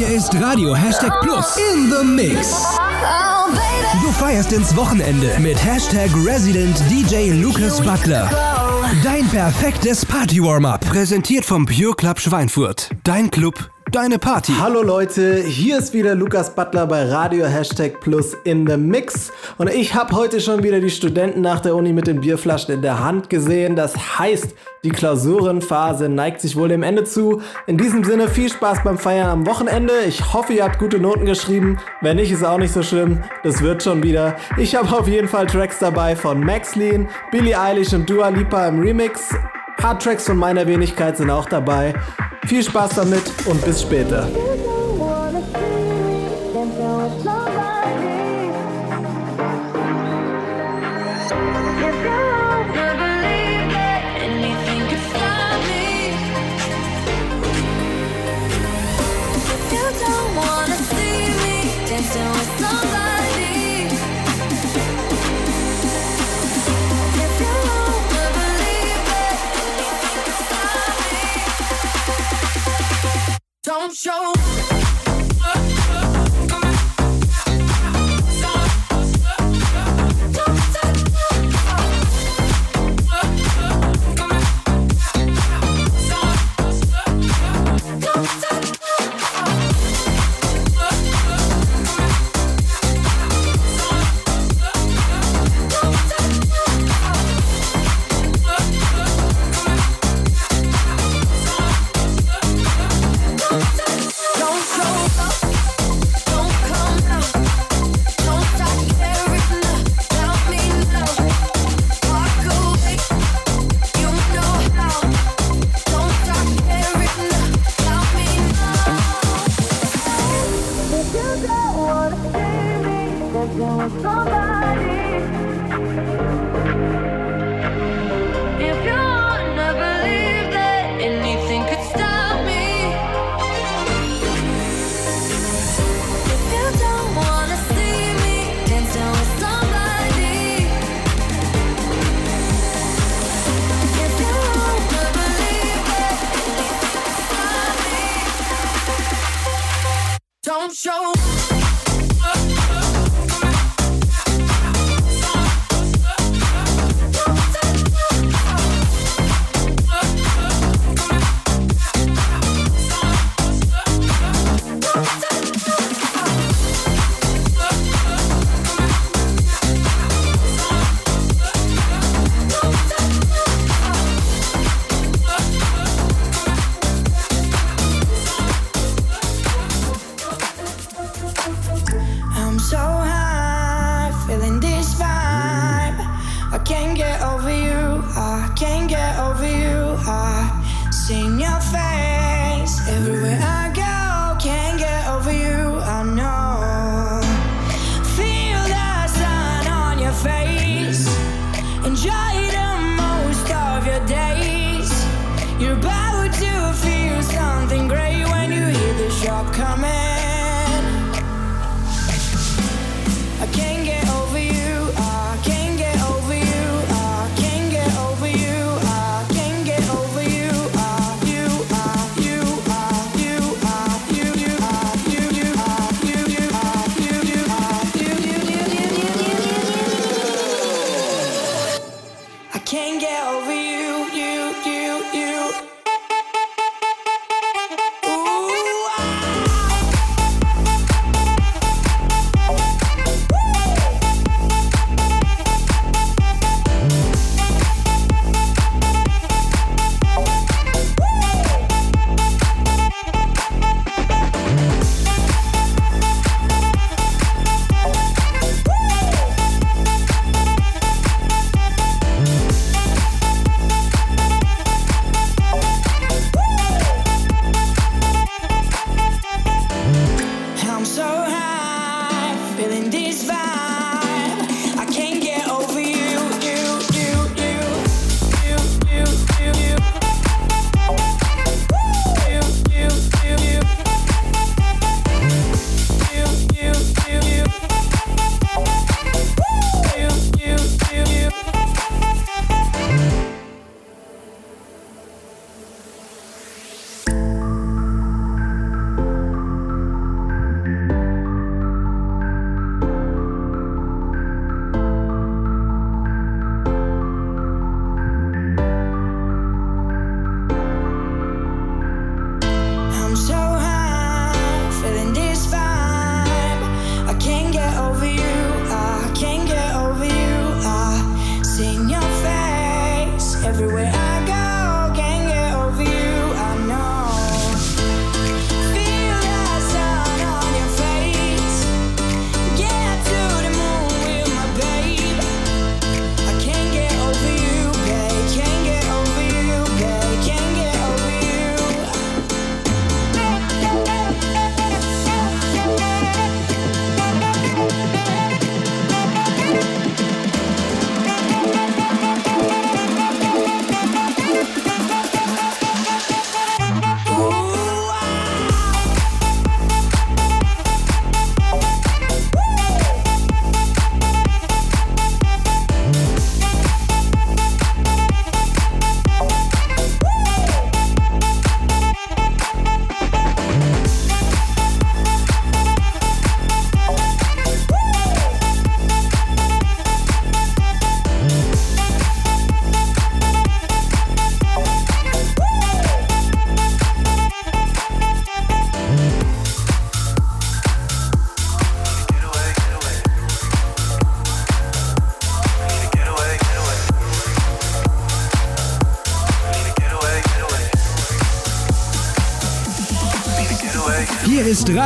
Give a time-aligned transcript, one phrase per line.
[0.00, 2.64] Hier ist Radio Hashtag Plus in the Mix.
[4.02, 8.30] Du feierst ins Wochenende mit Hashtag Resident DJ Lucas Butler.
[9.04, 10.86] Dein perfektes Party-Warm-Up.
[10.88, 12.88] Präsentiert vom Pure Club Schweinfurt.
[13.04, 14.52] Dein Club, deine Party.
[14.60, 19.32] Hallo Leute, hier ist wieder Lukas Butler bei Radio Hashtag Plus in the Mix.
[19.58, 22.82] Und ich habe heute schon wieder die Studenten nach der Uni mit den Bierflaschen in
[22.82, 23.74] der Hand gesehen.
[23.74, 24.54] Das heißt,
[24.84, 27.42] die Klausurenphase neigt sich wohl dem Ende zu.
[27.66, 29.92] In diesem Sinne viel Spaß beim Feiern am Wochenende.
[30.06, 31.78] Ich hoffe, ihr habt gute Noten geschrieben.
[32.00, 33.22] Wenn nicht, ist auch nicht so schlimm.
[33.42, 34.36] Das wird schon wieder.
[34.56, 38.68] Ich habe auf jeden Fall Tracks dabei von Max Lean, Billie Eilish und Dua Lipa
[38.68, 39.30] im Remix.
[39.82, 41.94] Hard Tracks von meiner Wenigkeit sind auch dabei.
[42.46, 44.28] Viel Spaß damit und bis später.
[73.70, 74.79] Don't show.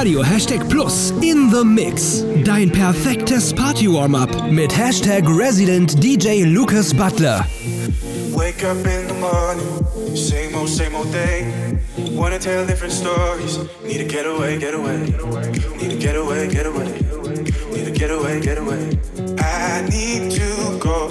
[0.05, 2.25] Radio Hashtag Plus in the Mix.
[2.45, 7.47] Dein perfektes Party-Warm-Up mit Hashtag Resident DJ Lucas Butler.
[8.35, 11.51] Wake up in the morning, same old, same old day.
[12.13, 13.57] Wanna tell different stories.
[13.83, 14.99] Need to get away, get away.
[15.81, 16.85] Need to get away, get away.
[17.73, 18.99] Need to get away, get away.
[19.39, 21.09] I need to go.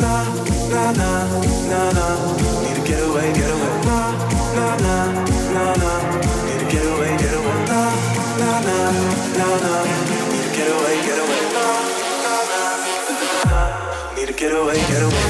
[0.00, 0.24] Na,
[0.72, 1.28] na, na,
[1.68, 2.17] na, na.
[9.48, 11.40] get away, get away.
[14.16, 15.27] Need to get away, get away.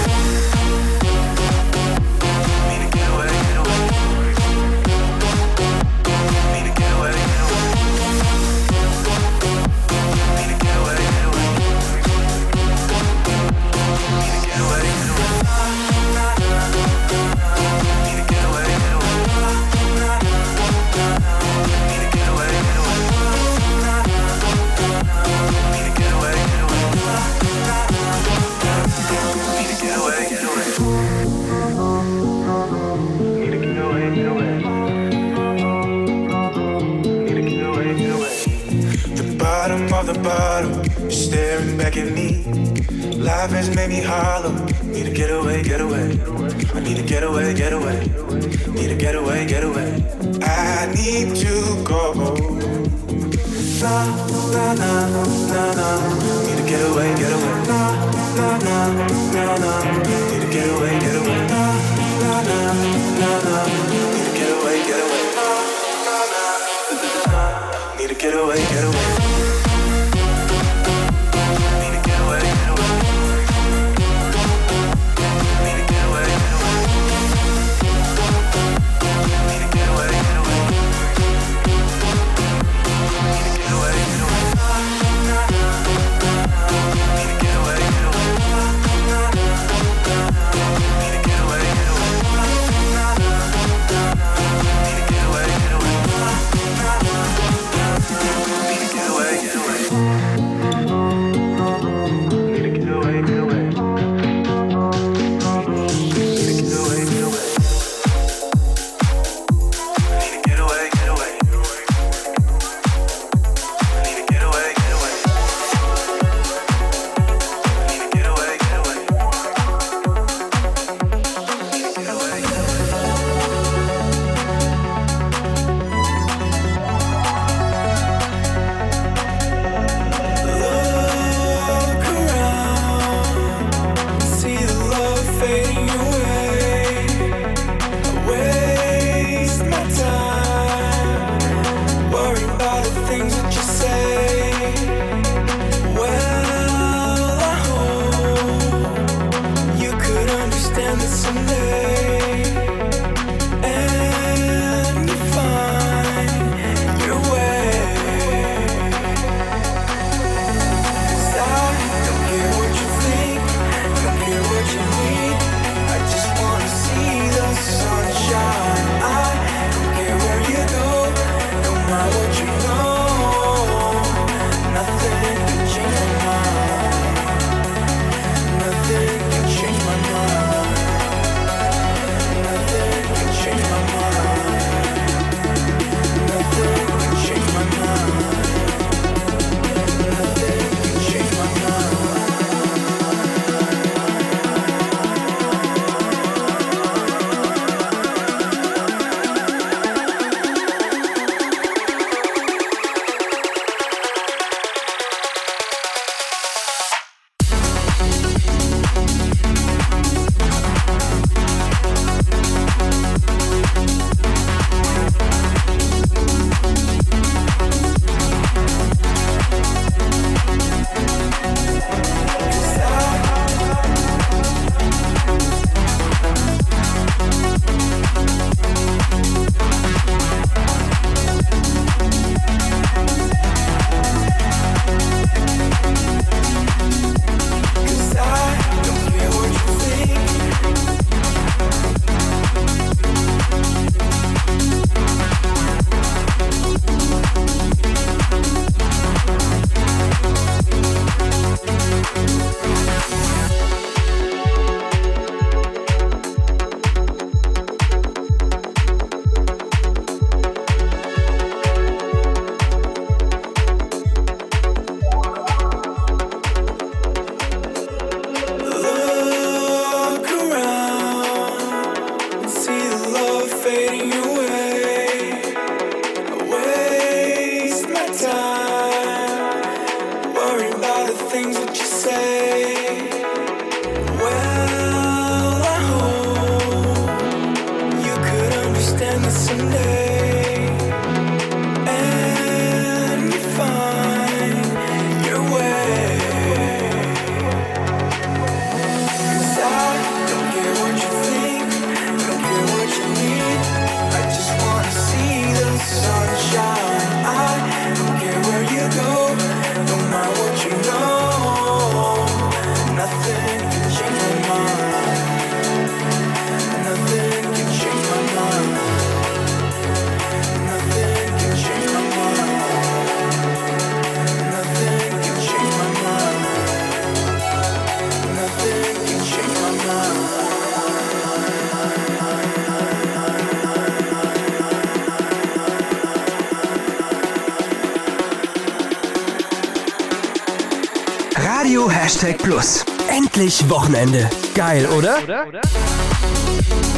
[342.49, 342.83] Plus.
[343.15, 344.31] Endlich Wochenende.
[344.55, 345.19] Geil, oder?
[345.19, 346.98] Why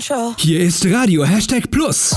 [0.00, 0.34] Intro.
[0.38, 2.16] Hier ist Radio Hashtag Plus.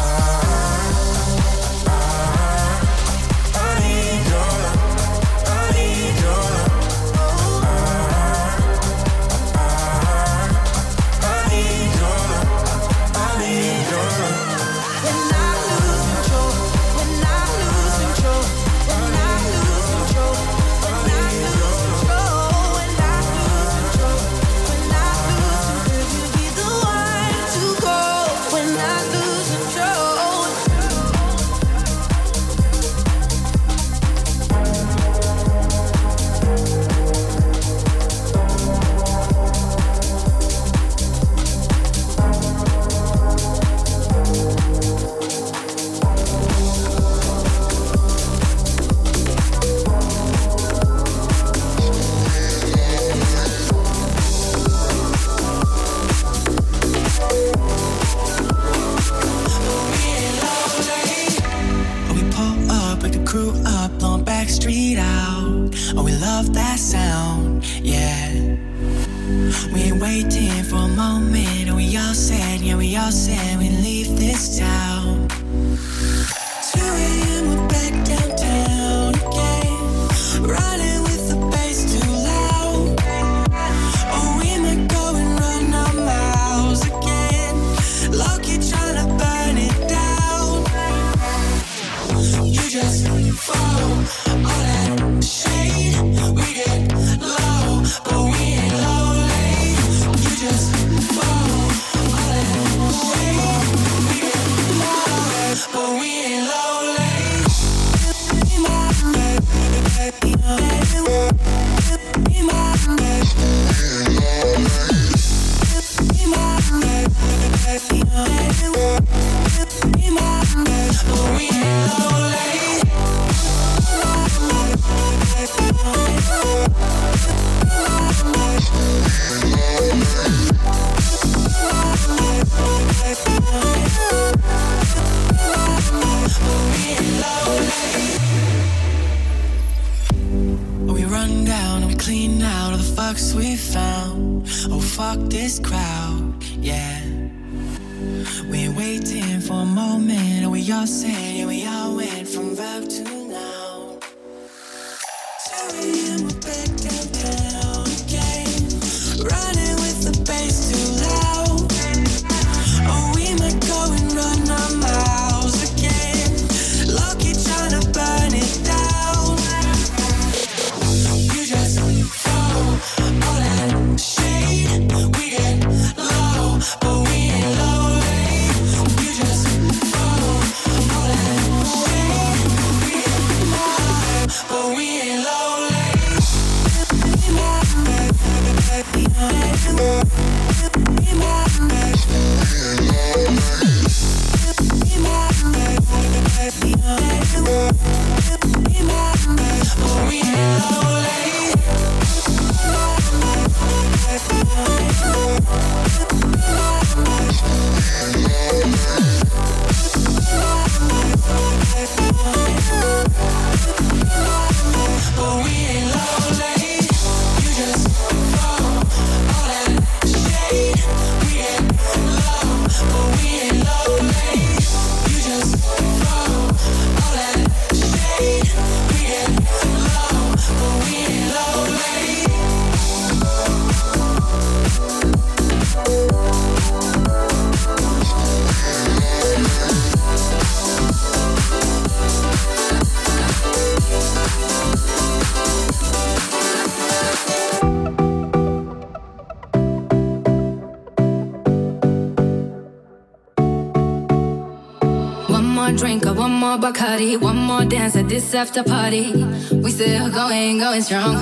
[256.59, 259.11] More Bacardi, one more dance at this after party.
[259.53, 261.17] We still going, going strong.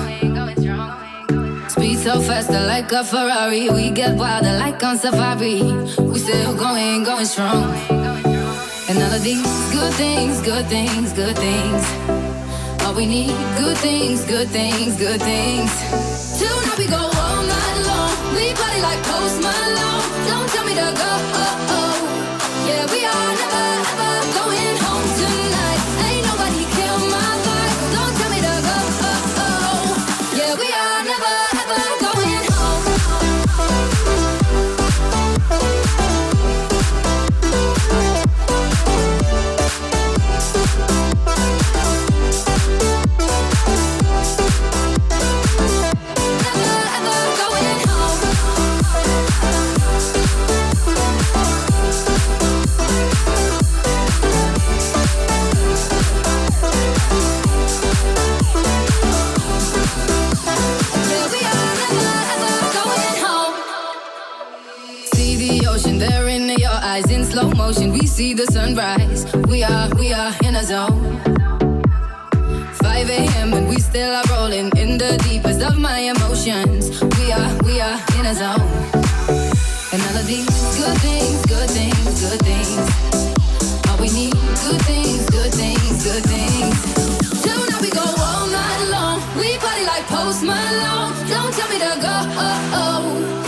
[1.68, 3.70] Speed so faster like a Ferrari.
[3.70, 5.62] We get wilder like on safari.
[5.98, 7.64] We still going, going strong.
[8.88, 9.42] And all of these
[9.72, 11.82] good things, good things, good things.
[12.82, 15.70] All we need, good things, good things, good things.
[16.38, 18.34] Tonight we go all night long.
[18.36, 20.26] We party like Post Malone.
[20.28, 21.71] Don't tell me to go.
[66.92, 67.90] Eyes in slow motion.
[67.90, 69.24] We see the sunrise.
[69.48, 71.00] We are, we are in a zone.
[72.84, 73.54] 5 a.m.
[73.54, 76.82] and we still are rolling in the deepest of my emotions.
[77.18, 78.68] We are, we are in a zone.
[79.92, 82.84] And all of these good things, good things, good things.
[83.88, 86.76] All we need, good things, good things, good things.
[87.42, 89.18] Tonight we go all night long.
[89.40, 91.12] We party like Post Malone.
[91.32, 93.41] Don't tell me to go.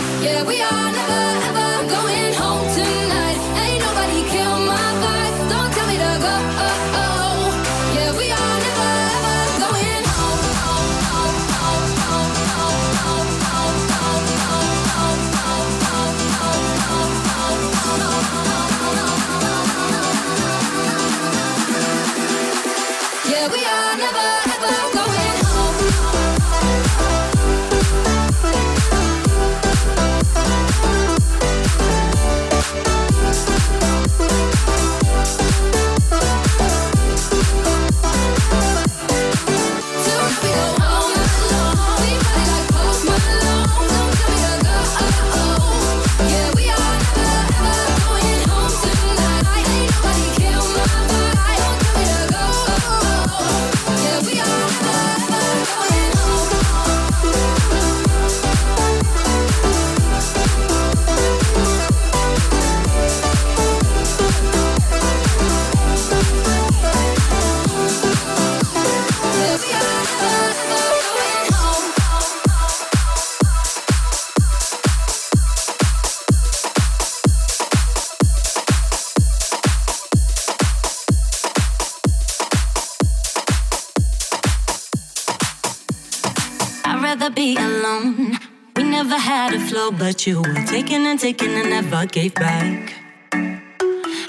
[89.97, 92.93] But you were taking and taking and never gave back.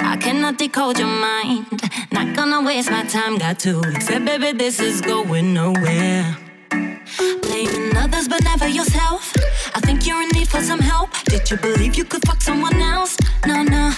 [0.00, 1.66] I cannot decode your mind.
[2.12, 3.38] Not gonna waste my time.
[3.38, 6.37] Got to accept, baby, this is going nowhere.
[7.42, 9.33] Blaming others, but never yourself.
[9.74, 11.11] I think you're in need for some help.
[11.24, 13.16] Did you believe you could fuck someone else?
[13.46, 13.92] No, no.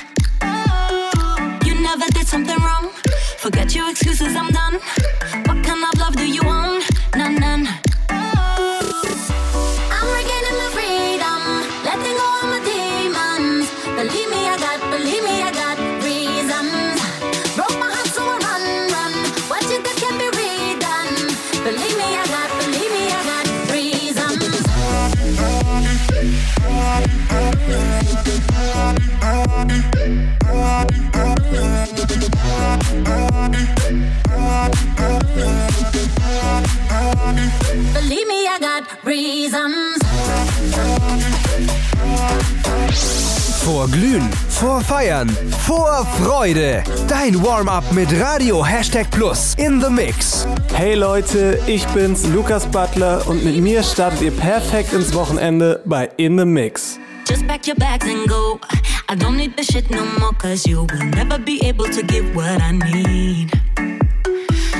[43.69, 45.29] Vor Glühen, vor Feiern,
[45.67, 46.83] vor Freude.
[47.07, 50.47] Dein Warm-up mit Radio Hashtag Plus in the Mix.
[50.73, 56.09] Hey Leute, ich bin's, Lukas Butler und mit mir startet ihr perfekt ins Wochenende bei
[56.17, 56.99] In the Mix.
[57.29, 58.59] Just pack your bags and go.
[59.07, 62.35] I don't need this shit no more, cause you will never be able to give
[62.35, 63.53] what I need.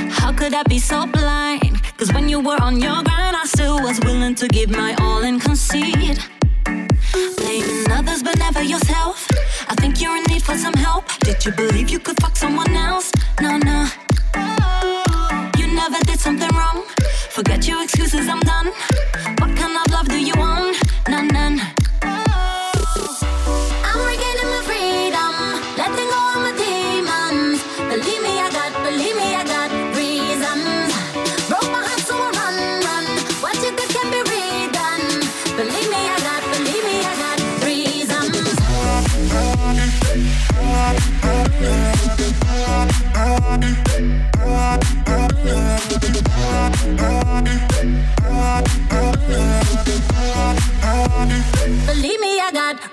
[0.09, 1.79] How could I be so blind?
[1.99, 5.23] Cause when you were on your grind, I still was willing to give my all
[5.23, 6.17] and concede.
[7.13, 9.27] Blaming others, but never yourself.
[9.67, 11.05] I think you're in need for some help.
[11.19, 13.11] Did you believe you could fuck someone else?
[13.41, 13.87] No, no.
[15.57, 16.83] You never did something wrong.
[17.29, 18.67] Forget your excuses, I'm done.
[19.39, 20.77] What kind of love do you want?
[21.07, 21.78] None, none.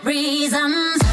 [0.03, 1.06] reasons.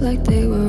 [0.00, 0.67] like they were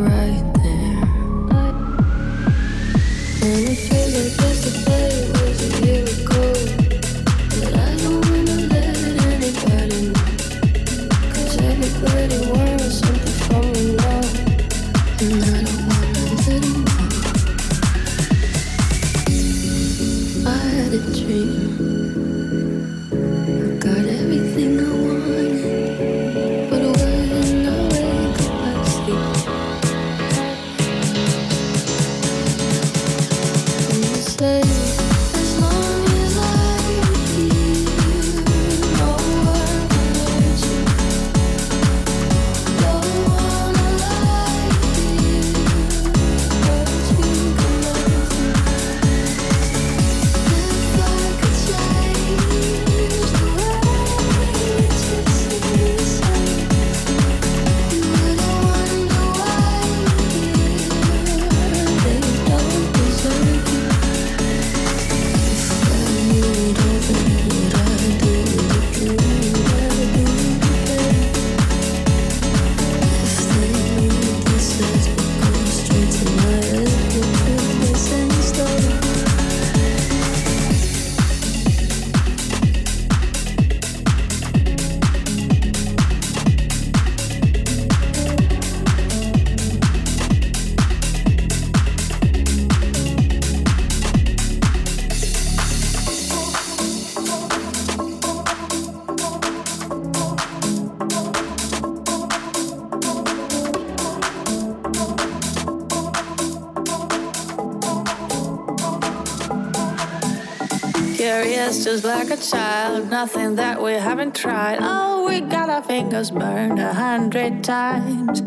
[111.91, 113.09] just like a child.
[113.09, 114.77] Nothing that we haven't tried.
[114.79, 118.41] Oh, we got our fingers burned a hundred times.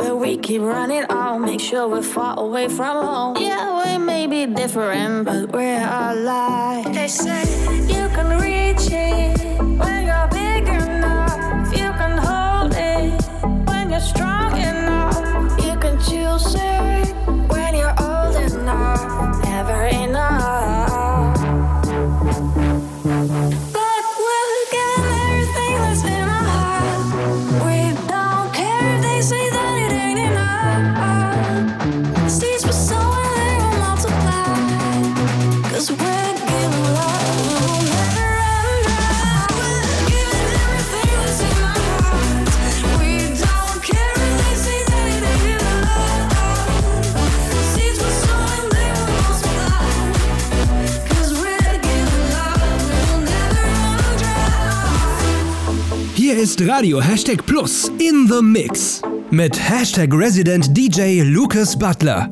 [0.00, 3.36] But we keep running on, make sure we're far away from home.
[3.36, 6.94] Yeah, we may be different, but we're alive.
[6.94, 7.42] They say
[7.94, 9.36] you can reach it
[9.82, 11.72] when you're big enough.
[11.80, 13.10] You can hold it
[13.68, 15.16] when you're strong enough.
[15.66, 16.77] You can choose it.
[56.60, 59.00] Radio Hashtag Plus in the Mix
[59.30, 62.28] mit Hashtag Resident DJ Lucas Butler.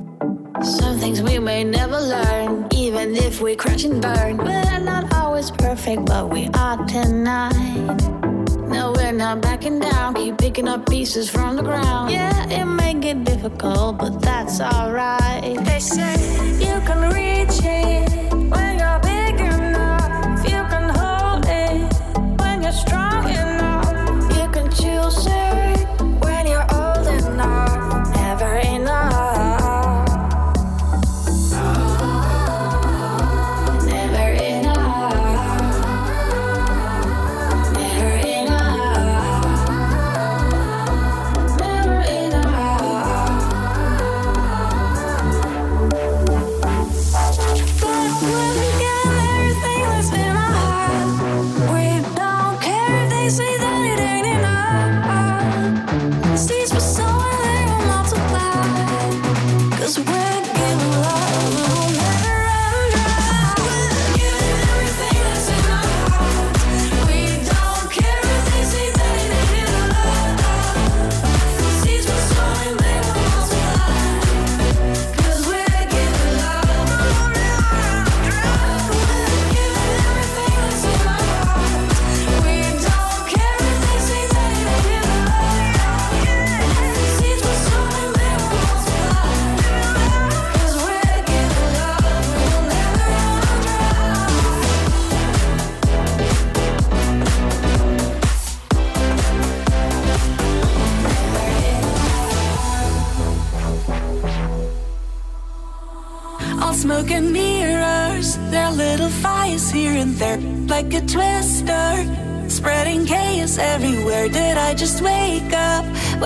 [0.63, 4.39] Some things we may never learn, even if we crash and burn.
[4.39, 8.01] We're not always perfect, but we are tonight.
[8.69, 12.11] No, we're not backing down, keep picking up pieces from the ground.
[12.11, 15.43] Yeah, it may get difficult, but that's alright.
[15.65, 16.15] They say
[16.59, 21.93] you can reach it when you're big enough, you can hold it
[22.41, 23.56] when you're strong enough
[25.11, 25.76] so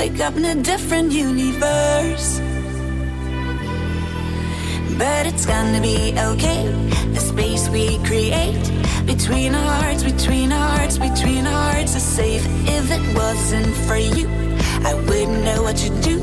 [0.00, 2.40] Wake up in a different universe.
[4.96, 6.62] But it's gonna be okay.
[7.12, 8.64] The space we create
[9.04, 12.42] between our hearts, between our hearts, between our hearts is safe.
[12.66, 14.26] If it wasn't for you,
[14.88, 16.19] I wouldn't know what to do.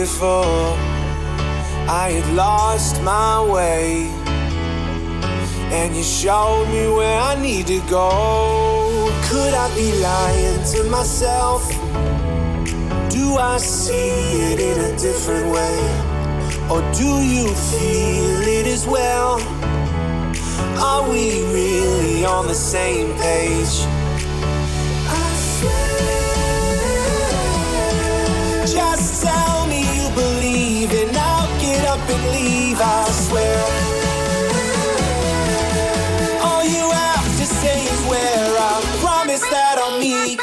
[0.00, 0.44] beautiful.
[1.86, 4.08] I had lost my way,
[5.76, 9.10] and you showed me where I need to go.
[9.28, 11.68] Could I be lying to myself?
[13.10, 15.76] Do I see it in a different way?
[16.70, 19.38] Or do you feel it as well?
[20.80, 23.99] Are we really on the same page?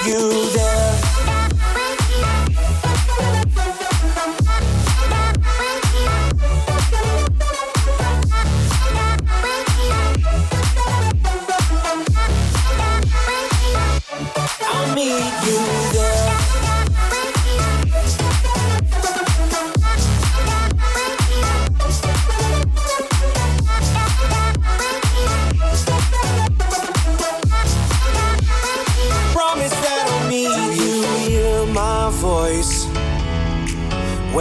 [0.08, 0.67] you there.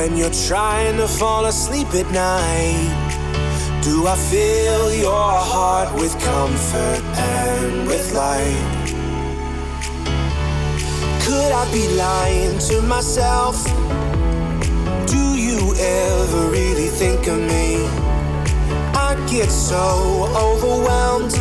[0.07, 3.83] When you're trying to fall asleep at night.
[3.83, 8.87] Do I fill your heart with comfort and with light?
[11.25, 13.57] Could I be lying to myself?
[15.11, 17.85] Do you ever really think of me?
[18.95, 21.33] I get so overwhelmed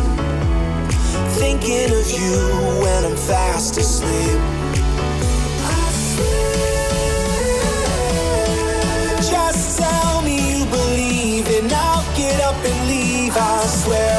[1.38, 2.34] thinking of you
[2.82, 4.65] when I'm fast asleep.
[12.46, 14.18] up and leave, I swear.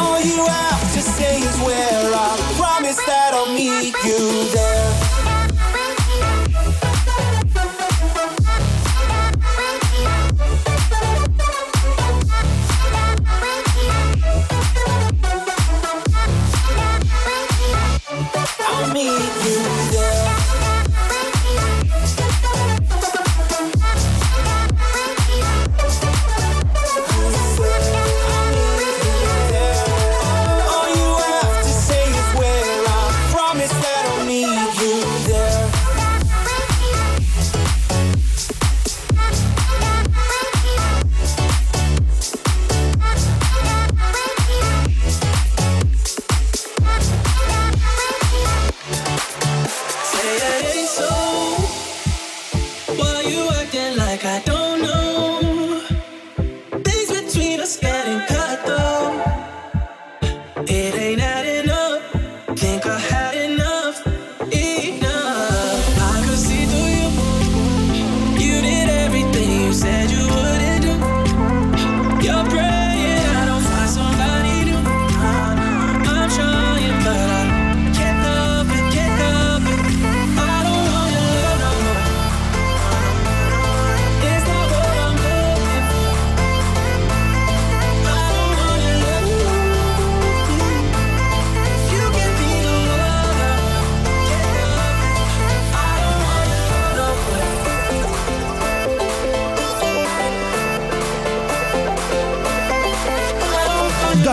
[0.00, 2.14] All you have to say is where.
[2.14, 4.22] I promise that I'll meet you
[4.56, 4.92] there.
[18.68, 19.35] I'll meet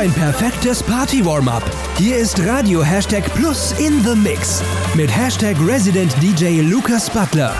[0.03, 1.63] ein perfektes Party-Warm-Up.
[1.97, 4.61] Hier ist Radio Hashtag Plus in the Mix
[4.95, 7.55] mit Hashtag Resident DJ Lukas Butler.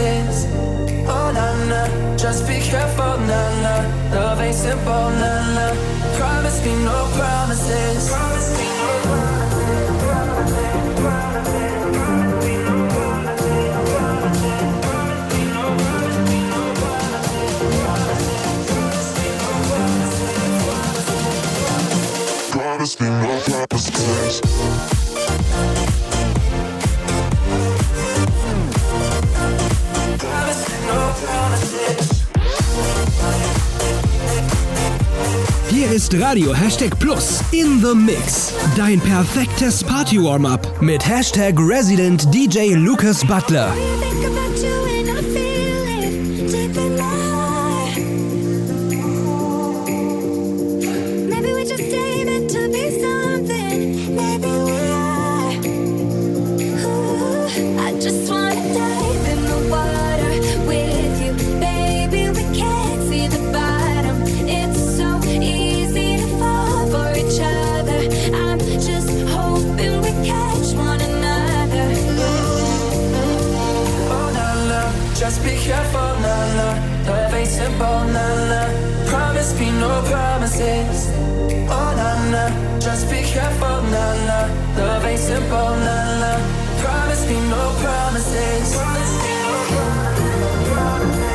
[0.00, 2.16] Oh, na, na.
[2.16, 4.14] Just be careful, na, na.
[4.14, 5.97] Love ain't simple, na, na.
[35.78, 38.52] Hier ist Radio Hashtag Plus in the Mix.
[38.76, 43.72] Dein perfektes Party-Warm-Up mit Hashtag Resident DJ Lucas Butler.
[80.60, 82.50] Oh na na,
[82.80, 84.48] just be careful na na.
[84.76, 86.32] Love ain't simple na na.
[86.82, 88.74] Promise me no promises.
[88.74, 89.54] Promise me no
[90.66, 91.28] promises.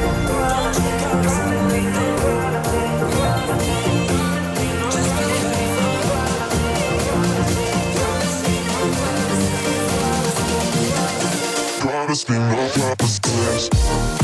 [11.80, 14.23] Promise me no promises.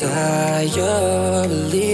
[0.00, 1.87] desire.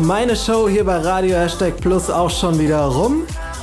[0.00, 3.22] Ist meine Show hier bei Radio Hashtag Plus auch schon wieder rum.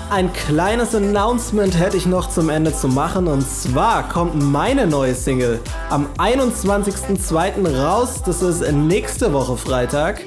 [0.10, 5.14] Ein kleines Announcement hätte ich noch zum Ende zu machen und zwar kommt meine neue
[5.14, 5.60] Single
[5.92, 7.78] am 21.02.
[7.78, 8.24] raus.
[8.26, 10.22] Das ist nächste Woche Freitag.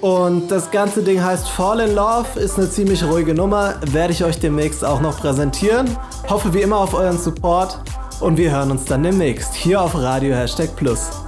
[0.00, 4.24] Und das ganze Ding heißt Fall in Love, ist eine ziemlich ruhige Nummer, werde ich
[4.24, 5.88] euch demnächst auch noch präsentieren.
[6.28, 7.78] Hoffe wie immer auf euren Support
[8.18, 11.23] und wir hören uns dann demnächst hier auf Radio Hashtag Plus.